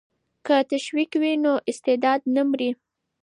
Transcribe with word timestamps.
که 0.45 0.55
تشویق 0.71 1.11
وي 1.21 1.31
نو 1.43 1.53
استعداد 1.71 2.21
نه 2.35 2.43
مري. 2.49 2.69